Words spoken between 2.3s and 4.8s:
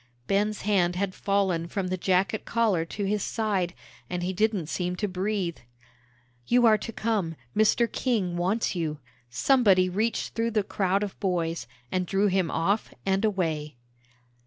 collar to his side, and he didn't